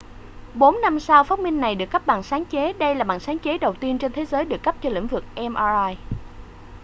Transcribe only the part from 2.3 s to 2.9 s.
chế